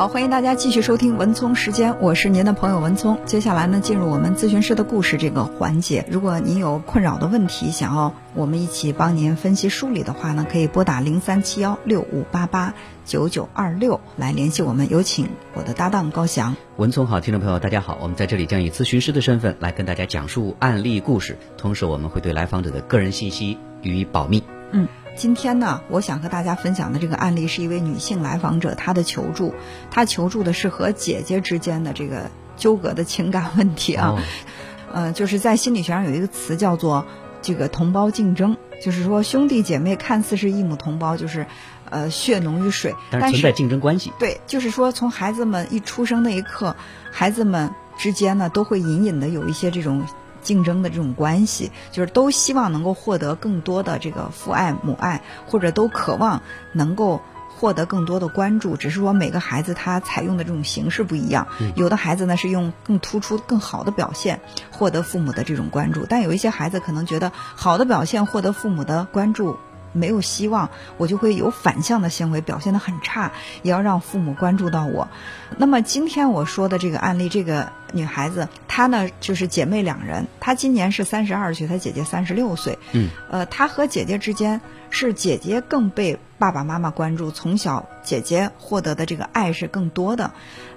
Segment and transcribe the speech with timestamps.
[0.00, 3.18] 好，欢迎大家继续收听文聪时间，我是您的朋友文聪。
[3.26, 6.06] 接下来呢，进入我们咨询师的故事这个环节。
[6.10, 12.72] 如果您有困扰的问题，想要我们一起帮您分析梳理的话呢，可以拨打零三七幺六五八八
[13.04, 14.88] 九九二六来联系我们。
[14.88, 16.56] 有请我的搭档高翔。
[16.78, 24.42] 文聪好，听众朋友大家好，我们在这里将以咨询师的身份来跟大家讲述案例故事，同时我们会对来访者的个人信息予以保密。
[24.72, 24.88] 嗯。
[25.16, 29.52] 今天呢，我想和大家分享的这个案例是一位女性来访者，她的求助，
[29.90, 34.16] 她求助的是和姐姐之间的这个纠葛的情感问题啊。
[34.90, 37.04] 呃，就是在心理学上有一个词叫做
[37.42, 41.44] 这个同胞竞争，就是说兄弟姐妹看似是一母同胞，就是
[41.90, 44.12] 呃血浓于水，但是存在竞争关系。
[44.18, 46.76] 对，就是说从孩子们一出生那一刻，
[47.10, 50.06] 孩子们之间呢都会隐隐的有一些这种。
[50.42, 57.20] 竞争的这种关系，就是都希望能够获得更多的这个父爱母爱，或者都渴望能够
[57.58, 58.76] 获得更多的关注。
[58.76, 69.58] 只是说每个孩子他采用的这种形式不一样，有的孩子呢是用更突出、更好的表现获得父母的这种关注，但有一些孩子可能觉得好的表现获得父母的关注。
[69.92, 75.08] 没有希望，我就会有反向的行为，表现得很差，也要让父母关注到我。
[75.56, 82.78] 那么今天我说的这个案例，这个女孩子，她呢就是姐妹两人，她今年是三十二岁，她姐姐三十六岁。
[82.92, 90.32] 嗯，呃，她和姐姐之间是姐姐更被爸爸妈妈关注，从小姐姐获得的这个爱是更多的。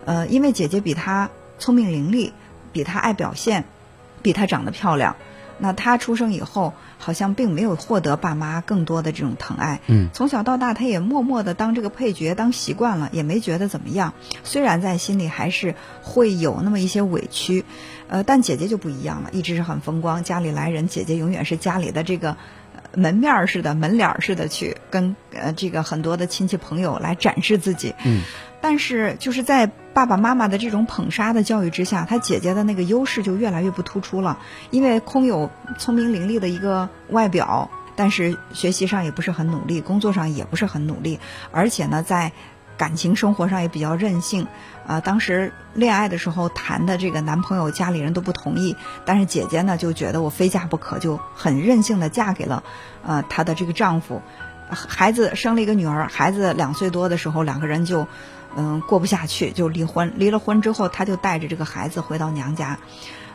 [0.06, 2.32] 呃，因为姐姐比她聪明伶俐，
[2.72, 3.66] 比她爱表现，
[4.22, 5.16] 比她长得漂亮。
[5.64, 6.74] 那他出生以后。
[7.04, 9.82] 好像并没有获得爸妈更多的这种疼爱。
[9.88, 14.14] 嗯，从小到大，他也默默的当这个配角，当习惯了，也没觉得怎么样。
[14.46, 17.66] 虽然在心里还是会有那么一些委屈，
[18.08, 22.38] 呃，但姐姐就不一样了，一直是很风光，家里来人，姐姐永远是家里的这个
[22.96, 27.94] 门面似的、门脸似的去跟呃这个很多的亲戚朋友来展示自己。
[28.06, 28.22] 嗯。
[28.62, 34.40] 但是就是在爸爸妈妈的这种捧杀的教育之下，他姐姐的那个优势就越来越不突出了。
[34.72, 41.20] 因为空有聪明伶俐的一个外表，但是学习上也不是很努力，工作上也不是很努力，
[41.52, 42.32] 而且呢，在
[42.76, 44.48] 感情生活上也比较任性。
[44.88, 52.64] 啊，当时恋爱的时候谈的这个男朋友家里人都不同意，但是姐姐呢就觉得我非嫁不可，就很任性的嫁给了
[53.06, 54.22] 呃她的这个丈夫。
[54.70, 58.08] 孩子生了一个女儿，孩子两岁多的时候，两个人就。
[58.56, 60.14] 嗯，过不下去就离婚。
[60.16, 62.78] 离了婚之后，她就带着这个孩子回到娘家，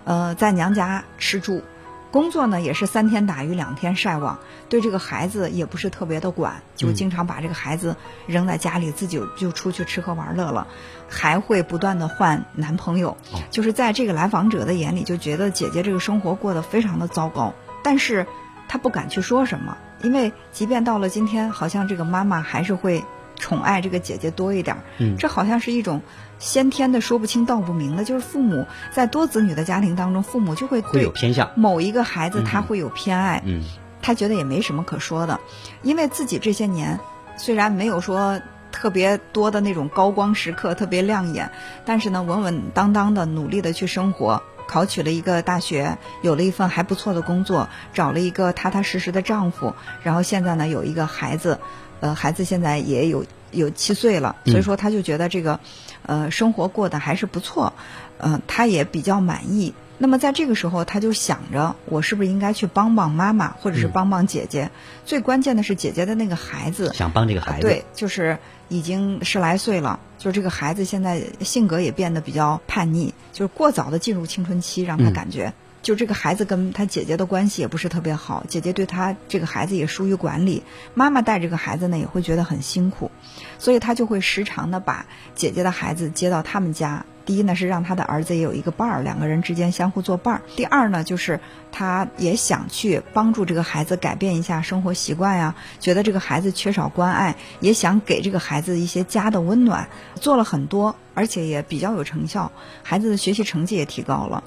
[0.05, 1.65] 呃，在娘家吃住，
[2.12, 4.38] 工作呢也是三天打鱼两天晒网，
[4.69, 7.97] 对这个孩子也不是特别的管，就经常把这个孩子
[8.28, 10.69] 扔在家里，自己就出去吃喝玩乐了，
[11.09, 13.17] 还会不断的换男朋友。
[13.50, 18.25] 就是在这个来访者的眼里，就觉得姐姐这个生活过得非常的糟糕，但是
[18.69, 23.05] 她不敢去说什么，因为即便到了今天，好像这个妈妈还是会。
[23.41, 26.03] 宠爱这个姐姐多一点，嗯，这好像是一种
[26.41, 33.63] 先天的说不清道不明的，就是父母在多子女的家庭当中，父母就会会有偏向某一个孩子，他会有偏爱，嗯，
[34.03, 35.39] 他觉得也没什么可说的，
[35.83, 36.99] 因为自己这些年
[37.37, 38.41] 虽然没有说
[38.73, 41.53] 特别多的那种高光时刻，特别亮眼，
[41.85, 49.75] 但是呢，稳稳当当的努力的去生活，考取了一个大学，有了一份还不错的工作，找了一个踏踏实实的丈夫，
[50.05, 51.59] 然后现在呢，有一个孩子。
[52.01, 55.59] 呃，孩子现在也有有七岁了，所以说他就觉得这个，
[56.06, 57.73] 呃，生活过得还是不错，
[58.19, 59.75] 嗯，他也比较满意。
[60.01, 64.71] 那么在这个时候，他就想着，我是不是应该去帮帮妈妈，或者是帮帮姐姐？
[65.05, 68.39] 最关键的是姐姐的那个孩子，想帮这个孩子，对，就是
[68.69, 75.53] 已经十来岁了，就是这个孩子现在性格也变得比较叛逆，就是过早的进入青春期，让他感觉。
[75.81, 80.63] 就这个孩子跟他姐姐的关系也不是特别好，姐姐对他这个孩子也疏于管理，
[80.95, 83.11] 妈妈带这个孩子呢也会觉得很辛苦，
[83.59, 87.05] 所以他就会时常的把姐姐的孩子接到他们家。
[87.28, 90.43] 第一呢是让他的儿子也有一个伴儿，两个人之间相互作伴儿。
[90.56, 91.41] 第二呢就是
[91.71, 102.50] 他也想去帮助这个孩子改变一下生活习惯呀，觉得这个孩子缺少关爱，也想给这个孩子一些家的温暖，做了很多，而且也比较有成效，
[102.82, 104.43] 孩子的学习成绩也提高了。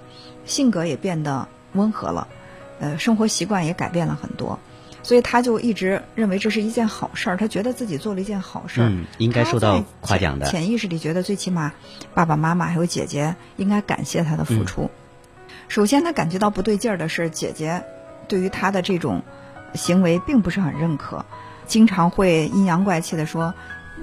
[0.47, 2.27] 性格也变得温和了，
[2.79, 4.57] 呃，生活习惯也改变了很多，
[5.03, 10.47] 所以他就一直认为这是一件好事儿，他觉得自己做了一件好事儿，嗯，应该受到夸奖的。
[10.47, 11.73] 潜意识里觉得，最起码
[12.13, 14.89] 爸爸妈妈还有姐姐应该感谢他的付出。
[15.67, 17.83] 首先，他感觉到不对劲儿的是，姐姐
[18.27, 19.23] 对于他的这种
[19.73, 21.25] 行为并不是很认可，
[21.65, 23.53] 经常会阴阳怪气的说：“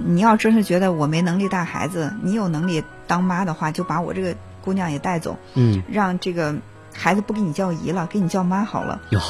[0.05, 6.55] 你要真是觉得我没能力带孩子，你有能力当妈的话，就把我这个。”姑娘也带走，嗯，让这个
[6.99, 9.00] 孩子不给你叫姨了，给你叫妈好了。
[9.11, 9.21] 哟，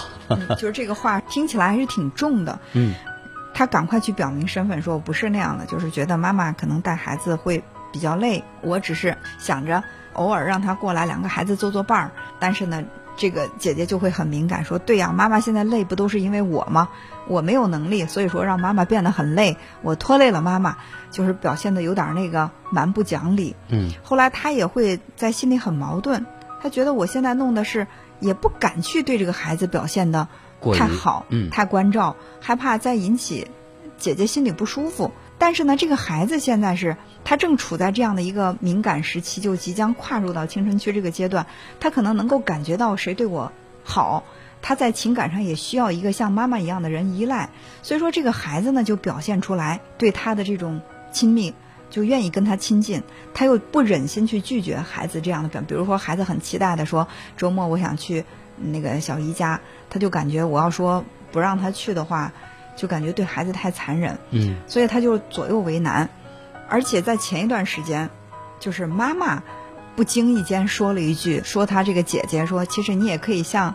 [0.57, 2.59] 就是这个话听起来还是挺重的。
[2.73, 2.95] 嗯，
[3.53, 7.63] 他赶快去表明身份，说我不是那样的，就是觉得妈妈可能带孩子会
[7.93, 9.85] 比较累，我只是想着
[10.15, 12.11] 偶尔让他过来，两个孩子做做伴儿。
[12.41, 12.83] 但是呢，
[13.17, 16.89] 这个姐姐就会很敏感，说：“对呀，妈妈现在累，不都是因为我吗？
[17.27, 20.79] 我没有能力，所以说让妈妈变得很累，我拖累了妈妈，
[21.11, 26.25] 就是表现的有点那个蛮不讲理。”嗯，后来他也会在心里很矛盾，
[26.61, 27.87] 他觉得我现在弄的是
[28.21, 30.29] 也不敢去对这个孩子表现的
[30.75, 33.47] 太好，嗯太关照，害怕再引起
[33.97, 35.13] 姐姐心里不舒服。
[35.39, 41.47] 但是呢，这个孩子现在是他正处在这样的一个敏感时期，就即将跨入到青春期这个阶段，
[41.79, 43.53] 他可能能够感觉到谁对我
[43.85, 44.25] 好，
[44.63, 47.51] 他在情感上也需要一个像妈妈一样的人依赖。
[47.83, 50.81] 所以说，这个孩子呢，就表现出来对他的这种
[51.13, 51.55] 亲密。
[51.91, 53.03] 就愿意跟他亲近，
[53.35, 58.25] 他又不忍心去拒绝孩子这样的表，比如说孩子很期待的说周末我想去
[58.57, 62.33] 那个小姨家，他就感觉我要说不让他去的话，
[62.77, 66.09] 就感觉对孩子太残忍，嗯，所以他就左右为难。
[66.69, 68.11] 而且在前一段时间，
[68.61, 69.43] 就是妈妈
[69.97, 73.75] 不经意间说了一句，说他这个姐姐说，其实你也可以像，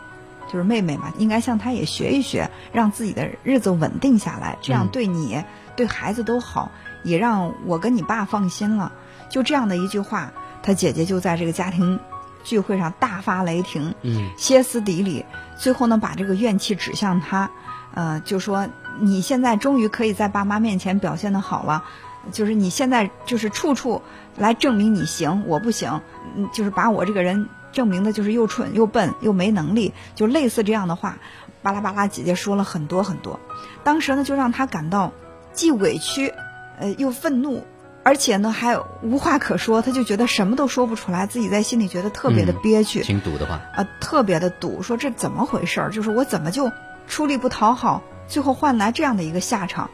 [0.51, 4.89] 就是妹妹嘛，应该向她也学一学，让自己的日子稳定下来，这样嗯。
[4.89, 5.43] 对你、
[5.75, 6.71] 对孩子都好，
[7.03, 8.91] 也让我跟你爸放心了。
[9.29, 10.31] 就这样的一句话，
[10.61, 11.99] 他姐姐就在这个家庭
[12.43, 15.25] 聚会上大发雷霆，嗯，歇斯底里，
[15.57, 17.49] 最后呢把这个怨气指向他，
[17.93, 18.67] 呃，就说
[18.99, 21.83] 你现在终于可以在爸妈面前表现的好了，
[22.31, 24.01] 就是你现在就是处处
[24.37, 26.01] 来证明你行，我不行，
[26.35, 31.17] 嗯，就是把我这个人证明的就是又蠢又笨又没能力，就类似这样的话，
[31.63, 33.39] 巴拉巴拉姐姐说了很多很多，
[33.83, 35.11] 当时呢就让他感到
[35.53, 36.33] 既委屈，
[36.79, 37.63] 呃又愤怒。
[38.05, 43.01] 而且呢，还无话可说，他就觉得什么都说不出来，自己在心里觉得特别的嗯憋屈。
[43.01, 45.89] 挺堵的话，啊，特别的堵，说这怎么回事儿？
[45.89, 46.69] 就是我怎么就
[47.07, 49.89] 出力不讨好，最后换来这样的一个下场？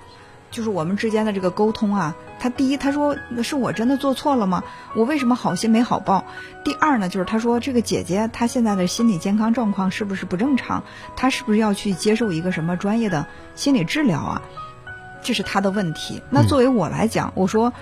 [0.49, 4.63] 就是我们之间的这个沟通啊，他第一他说是我真的做错了吗？
[4.95, 6.25] 我为什么好心没好报？
[6.63, 10.83] 第二呢，就是他说这个姐姐她现在的心理健康状况是不是不正常？
[11.15, 14.41] 她是不是要去接受一个什么专业的心理治疗啊？
[15.21, 16.21] 这是他的问题。
[16.29, 17.73] 那嗯作为我来讲，我说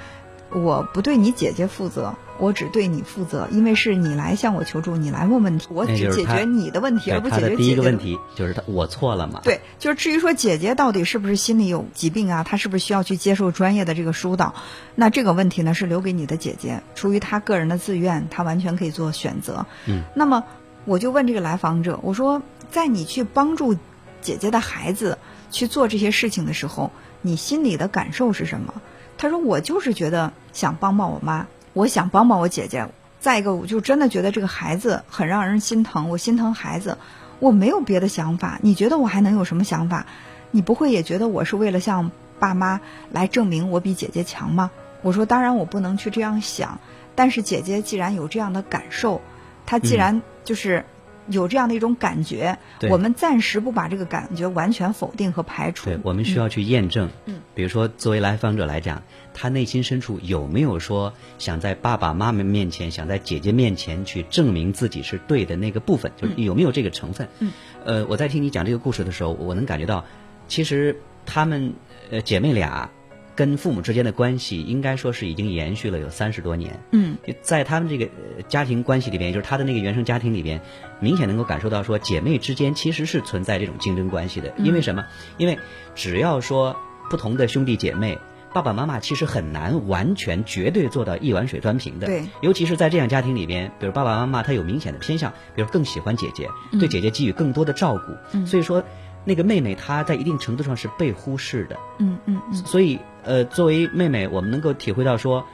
[0.51, 7.97] 我不对你姐姐负责，我只对你负责，因为是你来向我求助，你来问问题，我只解决你的问题，而不解决姐姐的第一个问。
[7.97, 14.55] 题就是他我错了嘛，，对，就是至于说姐姐到底是不是心理有疾病啊，她是不是需要去接受专业的这个疏导，
[14.95, 19.65] 那这个问题呢是留给你的姐姐，出于她个人的自愿，她完全可以做选择。
[19.85, 20.45] 嗯，那么
[20.85, 22.41] 我就问这个来访者，我说，
[22.71, 23.75] 在你去帮助
[24.21, 25.17] 姐姐的孩子
[25.51, 26.91] 去做这些事情的时候，
[27.21, 28.73] 你心里的感受是什么？
[29.17, 32.87] 他说我就是觉得想帮帮我妈，我想帮帮我姐姐。
[33.19, 36.97] 再一个，我就真的觉得这个孩子很让人心疼，我心疼孩子，
[37.39, 38.59] 我没有别的想法。
[38.61, 40.05] 你觉得我还能有什么想法？
[40.51, 42.79] 你不会也觉得我是为了向爸妈
[43.11, 44.69] 来证明我比姐姐强吗？
[45.01, 46.79] 我说当然我不能去这样想，
[47.15, 49.21] 但是姐姐既然有这样的感受，
[49.65, 50.85] 她既然就是
[51.29, 52.57] 有这样的一种感觉，
[52.89, 55.85] 我们暂时不把这个感觉完全否定和排除。
[55.85, 57.09] 对，我们需要去验证。
[57.25, 59.03] 嗯，比如说，作为来访者来讲，
[59.33, 67.27] 他内心深处有没有说想在爸爸妈妈面前、想在姐姐面前去证明自己是对的那个部分，就是有没有这个成分？
[67.39, 67.51] 嗯，
[67.83, 70.05] 呃，我在听你讲这个故事的时候，我能感觉到，
[70.47, 71.73] 其实他们
[72.09, 72.89] 呃姐妹俩
[73.37, 76.81] 跟父母之间的关系，应该说是已经延续了有三十多年。
[76.91, 80.59] 嗯就在他们这个呃家庭关系里边，也就是他的那个原生家庭里边，
[80.99, 84.53] 明显能够感受到说，姐妹之间其实是存在这种竞争关系的。
[84.57, 85.05] 因为什么？
[85.37, 85.57] 因为
[85.95, 86.75] 只要说
[87.09, 88.17] 不同的兄弟姐妹。
[88.53, 98.83] 爸爸妈妈其实很难完全绝对做到一碗水端平的，对，尤其是在这样家庭里边，比如爸爸妈妈他有明显的偏向，比如更喜欢姐姐，嗯对姐姐给予更多的照顾，嗯所以说
[99.27, 105.45] 那个妹妹她在一定程度上是被忽视的，嗯嗯嗯所以，呃，作为妹妹，我们能够体会到说，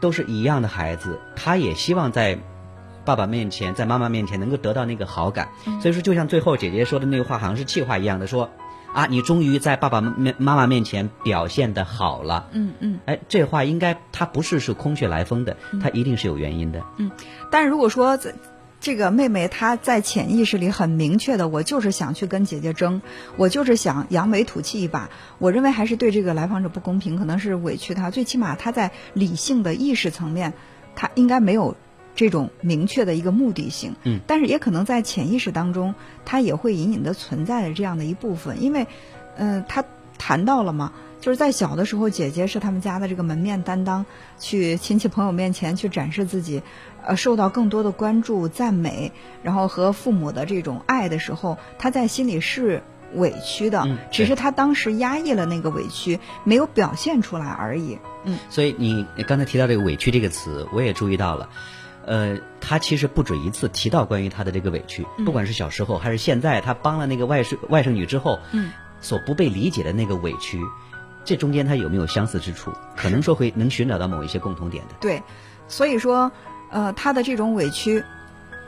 [0.00, 2.36] 都是一样的孩子，她也希望在
[3.04, 5.50] 爸爸面前，在妈妈面前能够得到那个好感。
[5.80, 8.50] 所以说，就像最后姐姐说的那个话，好像是气话一样的，说
[8.92, 12.48] 啊，你终于在爸爸面妈妈面前表现的好了。
[12.52, 12.98] 嗯嗯。
[13.06, 16.82] 哎，这话应该它不是是空穴来风的，它一定是有原因的。
[16.98, 17.10] 嗯
[17.50, 18.34] 但是如果说在
[18.82, 23.00] 这个妹妹她在潜意识里很明确的，我就是想去跟姐姐争，
[23.36, 25.08] 我就是想扬眉吐气一把。
[25.38, 28.10] 我认为还是对这个来访者不公平，可能是委屈她。
[28.10, 30.52] 最起码她在理性的意识层面，
[30.96, 31.76] 她应该没有
[32.16, 33.94] 这种明确的一个目的性。
[34.02, 38.88] 嗯，但是也可能在潜意识当中，她也会隐隐的存在着这样的一部分，因为，
[39.36, 39.84] 嗯、她
[40.18, 40.92] 谈到了嘛。
[41.22, 44.04] 就是在小的时候，姐姐是他们家的这个门面担当，
[44.40, 46.62] 去亲戚朋友面前去展示自己，
[47.06, 49.12] 呃，受到更多的关注、赞美，
[49.44, 52.82] 然后和父母的这种爱的时候，她在心里是
[53.14, 57.98] 委屈的，嗯只是他当时压抑了那个委屈，没有表现出来而已。
[58.24, 61.48] 嗯，所以你刚才提到这个“委屈”这个词，我也注意到了。
[62.04, 70.58] 呃，他其实不止一次提到关于他的这个委屈，嗯不管是小时候还是现在，他帮了那个外甥外甥女之后，嗯，所不被理解的那个委屈，
[71.24, 72.72] 这中间他有没有相似之处？
[72.96, 74.94] 可能说会能寻找到某一些共同点的。
[75.00, 75.22] 对，
[75.68, 76.32] 所以说，
[76.70, 78.04] 呃，他的这种委屈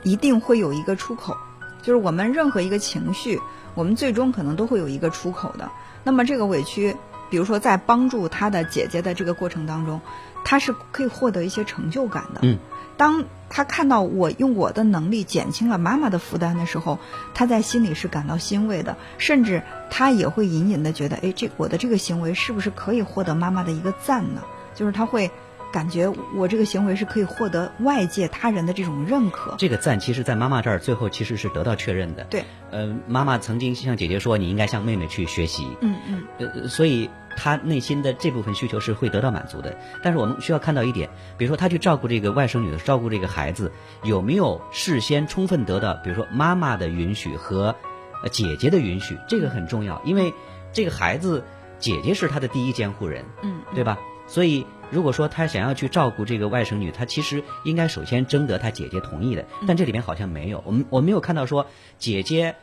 [0.03, 1.35] 一定会有一个出口，
[1.81, 3.41] 就是我们任何一个情绪，
[3.73, 5.69] 我们最终可能都会有一个出口的。
[6.03, 6.95] 那么这个委屈，
[7.29, 9.99] 比如说在帮助他的姐姐的这个过程当中，
[10.43, 12.39] 他是可以获得一些成就感的。
[12.43, 12.59] 嗯，
[12.97, 16.99] 当他看到我用我的能力减轻了妈妈的负担的时候，
[17.33, 24.41] 他在心里是感到欣慰的，甚至他也会隐隐的觉得，哎，这我的这个行为是不是可以获得妈妈的一个赞呢？
[24.73, 25.31] 就是他会
[25.71, 29.55] 感觉我这个行为是可以获得外界他人的这种认可。
[29.57, 32.23] 这个赞，其实，在妈妈这儿最后其实是得到确认的。
[32.25, 35.67] 对，呃，妈妈曾经向姐姐说，你应该向妹妹去学习。
[35.81, 39.77] 嗯嗯呃，所以他内心的这部分需求是会得到满足的。
[40.03, 43.71] 但是我们需要看到一点，比如说他去照顾这个外甥女的，照顾这个孩子，
[44.03, 47.75] 有没有事先充分得到，比如说妈妈的允许和
[48.23, 50.33] 呃姐姐的允许，这个很重要，因为
[50.71, 51.43] 这个孩子
[51.79, 53.97] 姐姐是他的第一监护人，嗯，对吧？
[54.27, 59.45] 所以如果说他想要去照顾这个外甥女，他其实应该首先征得他姐姐同意的。
[59.67, 61.67] 但这里面好像没有，我们我没有看到说
[61.99, 62.55] 姐姐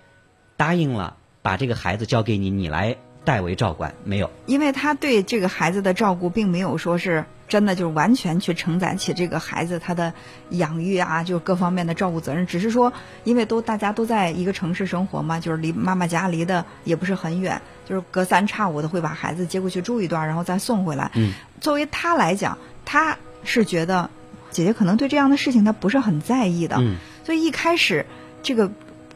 [0.57, 4.31] 答应了把这个孩子交给你，你来代为照管，没有。
[4.47, 10.13] 因为他对这个孩子的照顾，并没有说是真的就是完全去承载起这个孩子他的
[10.51, 12.47] 养育啊，就是各方面的照顾责任。
[12.47, 12.93] 只是说，
[13.25, 21.11] 因为都大家都在一个城市生活嘛，就是离妈妈家离的也不是很远，就是隔三差五的会把孩子接过去住一段，然后再送回来。
[21.15, 24.09] 嗯，作为他来讲，他是觉得
[24.51, 28.05] 姐姐可能对这样的事情他不是很在意的，嗯所以一开始
[28.43, 28.71] 这个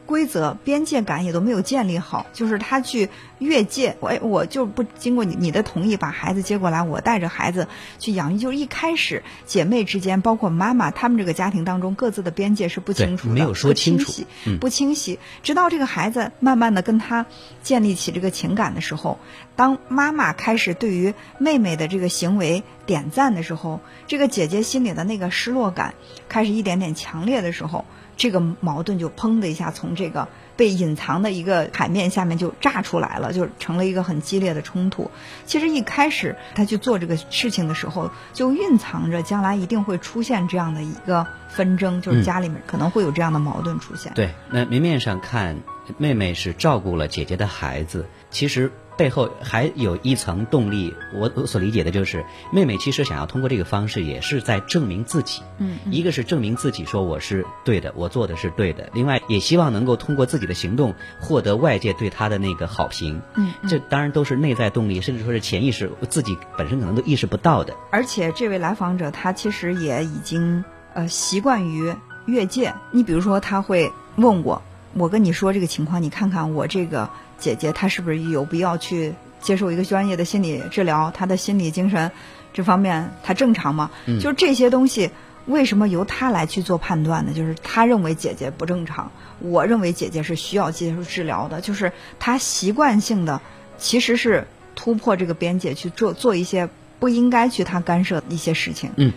[0.06, 7.66] 规则边界感也都没有建立好，就是他去越界，我哎我就不经过你你的同意把孩子接过来，我带着孩子
[7.98, 14.58] 去养育，就是一开始姐妹之间，包括妈妈他们这个家庭当中各自的边界是不清楚的，没有说不清晰嗯。
[14.58, 17.26] 不清晰，直到这个孩子慢慢的跟他
[17.62, 19.18] 建立起这个情感的时候，
[19.56, 25.94] 当妈妈开始对于妹妹的这个行为点赞的时候，这个姐姐心里的那个失落感
[26.28, 27.84] 开始一点点强烈的时候，
[28.16, 35.10] 这个矛盾就砰的一下从这个被隐藏的一个海面下面就炸出来了，就成了一个很激烈的冲突。
[35.44, 44.12] 其实一开始他去做这个事情的时候，就蕴藏着将来一定会出现这样的一个纷争，就是嗯家里面可能会有这样的矛盾出现。
[44.14, 45.58] 对，那明面上看，
[45.98, 50.94] 妹妹是照顾了姐姐的孩子，其实背后还有一层动力。
[51.14, 55.42] 我我所理解的就是，妹妹其实想要通过这个方式，也是在证明自己。
[55.58, 63.20] 嗯，嗯一个是证明自己说我是对的，我做的是对的；另外也希望能够通过自己的行动获得外界对他的那个好评。
[63.34, 67.74] 嗯嗯这当然都是内在动力，甚至说是潜意识自己本身可能都意识不到的。
[67.90, 71.94] 而且这位来访者他其实也已经呃习惯于
[72.26, 72.74] 越界。
[72.90, 74.62] 你比如说，他会问我，
[74.94, 81.10] 我跟你说这个情况，你看看我这个姐姐她是不是有必要去接受一个专业的心理治疗？
[81.10, 82.10] 她的心理精神
[82.52, 83.90] 这方面她正常吗？
[84.06, 85.10] 嗯就是这些东西。
[85.46, 87.32] 为什么由他来去做判断呢？
[87.32, 91.60] 就是他认为姐姐不正常，我认为姐姐是需要接受治疗的。
[91.60, 93.40] 就是他习惯性的
[93.78, 98.90] 其实是突破这个边界去做做一些不应该去他干涉的一些事情。
[98.96, 99.12] 嗯，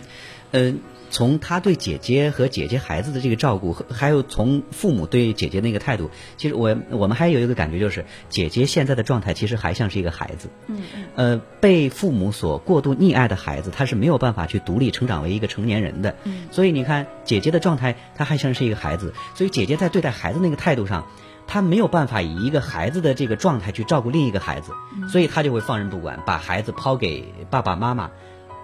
[0.52, 0.72] 呃，
[1.10, 10.48] 从他对姐姐和姐姐孩子的这个照顾，和还有从父母对姐姐那个态度，其实我我们还有一个感觉就是，姐姐现在的状态其实还像是一个孩子。
[10.68, 16.16] 嗯嗯呃，被父母所过度溺爱的孩子，他是没有办法去独立成长为一个成年人的。
[16.24, 19.12] 嗯所以你看，姐姐的状态，她还像是一个孩子。
[19.34, 21.06] 所以姐姐在对待孩子那个态度上，
[21.46, 24.72] 她没有办法以一个孩子的这个状态去照顾另一个孩子，
[25.10, 28.10] 所以她就会放任不管，把孩子抛给爸爸妈妈。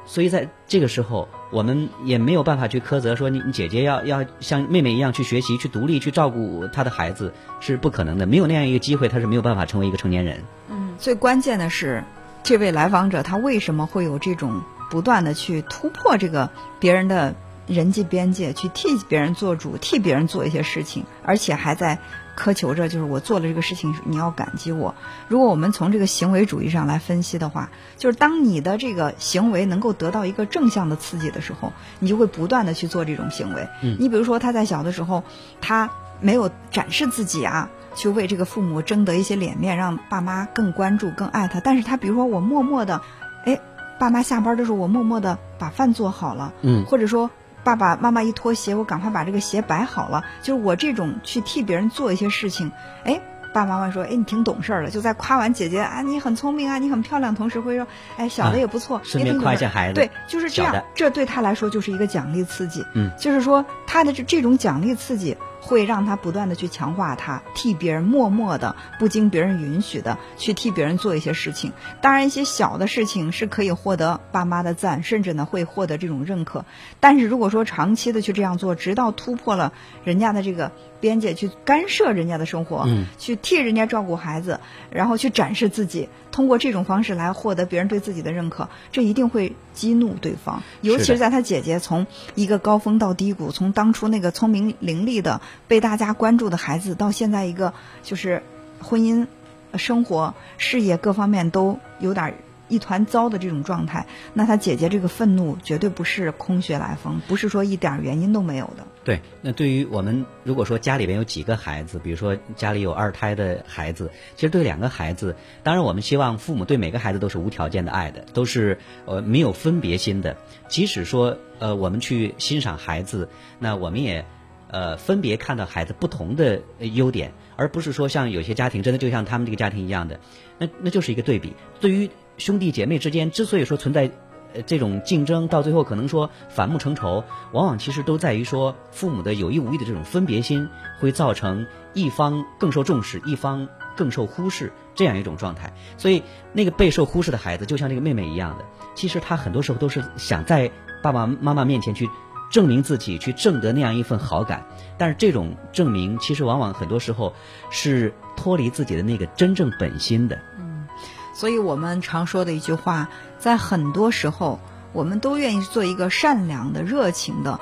[0.07, 10.43] 所以在这个时候，我们也没有办法去苛责说你你姐姐要要像妹妹一样去学习、去独立、去照顾她的孩子是不可能的，没有那样一个机会，她是没有办法成为一个成年人。
[10.71, 12.05] 嗯，最关键的是，
[12.43, 17.35] 这位来访者他为什么会有这种不断的去突破这个别人的
[17.67, 21.99] 人际边界，去替别人做主，替别人做一些事情，而且还在
[22.37, 24.95] 苛求着，就是我做了这个事情，你要感激我。
[25.29, 33.69] 如果我们从这个行为主义上来分析的话，就是当你的这个行为能够得到一个正向的刺激的时候，你就会不断的去做这种行为。
[33.83, 35.25] 嗯你比如说他在小的时候，
[35.61, 35.91] 他
[36.21, 41.61] 没有展示自己啊，去为这个父母争得一些脸面，让爸妈更关注、更爱他。
[41.61, 43.01] 但是他比如说我默默的，
[43.45, 43.61] 哎，
[43.99, 47.31] 爸妈下班的时候，我默默的把饭做好了，嗯或者说
[47.67, 52.71] 爸爸妈妈一脱鞋，我赶快把这个鞋摆好了，就是我这种去替别人做一些事情，
[53.05, 53.21] 哎。
[53.55, 57.87] 爸爸妈妈说，哎，你挺懂事儿的，就在夸完姐姐啊，你很聪明啊，你很漂亮，同时会说，
[58.19, 65.39] 哎，小的也不错，顺便夸一下孩子，对，就是这样，这对他来说就是一个奖励刺激，嗯，就是说他的这这种奖励刺激。
[65.67, 71.73] 会让他不断的去强化他，替别人默默的、不经别人允许的去替别人做一些事情。
[72.01, 76.65] 当然，一些小的事情是可以获得爸妈的赞，甚至呢会获得这种认可。
[77.01, 79.73] 但是如果说长期的去这样做，直到突破了
[80.05, 80.71] 人家的这个
[81.01, 82.87] 边界，去干涉人家的生活，
[83.19, 90.63] 去替人家照顾孩子，然后去展示自己，通过这种方式来获得别人对自己的认可，这一定会激怒对方。
[90.81, 92.07] 尤其是在他姐姐从
[92.37, 95.41] 一个高峰到低谷，从当初那个聪明伶俐的。
[95.69, 97.73] 被大家关注的孩子，到现在一个
[98.03, 98.43] 就是
[98.81, 99.27] 婚姻、
[99.75, 102.35] 生活、事业各方面都有点
[102.69, 108.85] 一团糟的这种状态，那他姐姐这个愤怒绝对不是空穴来风，不是说一点原因都没有的。
[109.05, 120.37] 对，那对于我们如果说家里边有几个孩子，比如说家里有二胎的孩子，其实对两个孩子，当然我们希望父母对每个孩子都是无条件的爱的，都是呃没有分别心的。
[120.67, 123.29] 即使说呃我们去欣赏孩子，
[123.61, 124.27] 那我们也。
[124.69, 130.19] 呃，分别看到孩子不同的优点，而不是说像有些家庭真的就像他们这个家庭一样的，
[130.59, 131.55] 那那就是一个对比。
[131.81, 134.11] 对于兄弟姐妹之间之所以说存在
[134.55, 140.69] 呃这种竞争，到最后可能说反目成仇，往往其实都在于说父母的有意无意的这种分别心，
[140.99, 145.73] 会造成一方更受重视，一方更受忽视这样一种状态。
[145.97, 148.65] 所以那个备受忽视的孩子，就像这个妹妹一样的，
[148.97, 152.09] 其实他很多时候都是想在爸爸妈妈面前去。
[152.51, 154.65] 证明自己去挣得那样一份好感，
[154.97, 157.35] 但是这种证明其实往往很多时候
[157.71, 160.39] 是脱离自己的那个真正本心的。
[160.59, 160.87] 嗯，
[161.35, 164.61] 所以我们常说的一句话，在很多时候，
[164.93, 167.61] 我们都愿意做一个善良的、热情的、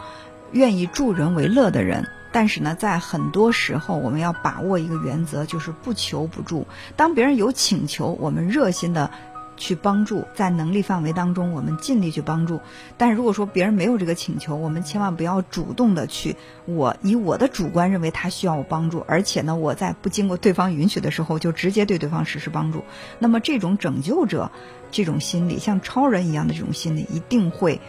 [0.52, 2.06] 愿意助人为乐的人。
[2.30, 6.66] 但是呢，在很多时候，我们要把握一个原则，就是不求不助。
[6.96, 9.10] 当别人有请求，我们热心的。
[9.56, 12.61] 去帮助，在能力范围当中，我们尽力去帮助。
[12.96, 22.85] 但是如果说别人没有这个请求，我们千万不要主动的去，我以我的主观认为他需要我帮助，而且呢，我在不经过对方允许的时候，就直接对对方实施帮助。
[23.18, 24.50] 那么这种拯救者
[24.90, 27.81] 这种心理，像超人一样的这种心理，一定会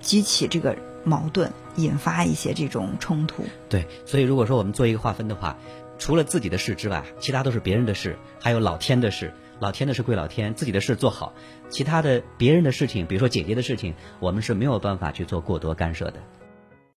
[0.00, 3.44] 激起这个矛盾，引发一些这种冲突。
[3.68, 5.56] 对，所以如果说我们做一个划分的话，
[5.98, 9.32] 除了自己的事之外，其他都是别人的事，还有老天的事。
[9.60, 11.34] 老天的事归老天，自己的事做好，
[11.68, 16.20] 其他的别人的事情，比如说姐姐的事情，我们是没有办法去做过多干涉的。